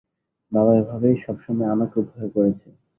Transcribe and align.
বাবা 0.51 0.71
এভাবেই 0.77 1.15
সবসময় 1.23 1.69
আমাকে 1.69 1.95
উপেক্ষা 1.99 2.27
করেছে। 2.35 2.67